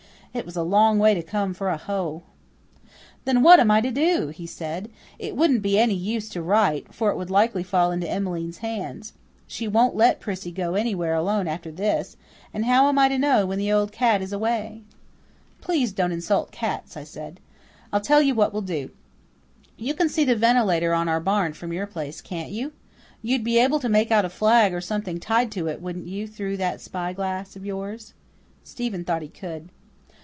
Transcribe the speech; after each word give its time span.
It 0.33 0.45
was 0.45 0.55
a 0.55 0.63
long 0.63 0.97
way 0.97 1.13
to 1.13 1.21
come 1.21 1.53
for 1.53 1.67
a 1.67 1.75
hoe. 1.75 2.23
"Then 3.25 3.43
what 3.43 3.59
am 3.59 3.69
I 3.69 3.81
to 3.81 3.91
do?" 3.91 4.29
he 4.29 4.47
said. 4.47 4.89
"It 5.19 5.35
wouldn't 5.35 5.61
be 5.61 5.77
any 5.77 5.93
use 5.93 6.29
to 6.29 6.41
write, 6.41 6.93
for 6.93 7.09
it 7.09 7.17
would 7.17 7.29
likely 7.29 7.63
fall 7.63 7.91
into 7.91 8.09
Emmeline's 8.09 8.59
hands. 8.59 9.11
She 9.45 9.67
won't 9.67 9.93
let 9.93 10.21
Prissy 10.21 10.49
go 10.49 10.75
anywhere 10.75 11.15
alone 11.15 11.49
after 11.49 11.69
this, 11.69 12.15
and 12.53 12.63
how 12.63 12.87
am 12.87 12.97
I 12.97 13.09
to 13.09 13.17
know 13.17 13.45
when 13.45 13.59
the 13.59 13.73
old 13.73 13.91
cat 13.91 14.21
is 14.21 14.31
away?" 14.31 14.83
"Please 15.59 15.91
don't 15.91 16.13
insult 16.13 16.49
cats," 16.53 16.95
I 16.95 17.03
said. 17.03 17.41
"I'll 17.91 17.99
tell 17.99 18.21
you 18.21 18.33
what 18.33 18.53
we'll 18.53 18.61
do. 18.61 18.91
You 19.75 19.93
can 19.93 20.07
see 20.07 20.23
the 20.23 20.37
ventilator 20.37 20.93
on 20.93 21.09
our 21.09 21.19
barn 21.19 21.51
from 21.51 21.73
your 21.73 21.87
place, 21.87 22.21
can't 22.21 22.51
you? 22.51 22.71
You'd 23.21 23.43
be 23.43 23.59
able 23.59 23.79
to 23.81 23.89
make 23.89 24.11
out 24.11 24.23
a 24.23 24.29
flag 24.29 24.73
or 24.73 24.79
something 24.79 25.19
tied 25.19 25.51
to 25.51 25.67
it, 25.67 25.81
wouldn't 25.81 26.07
you, 26.07 26.25
through 26.25 26.55
that 26.55 26.79
spy 26.79 27.11
glass 27.11 27.57
of 27.57 27.65
yours?" 27.65 28.13
Stephen 28.63 29.03
thought 29.03 29.21
he 29.21 29.27
could. 29.27 29.67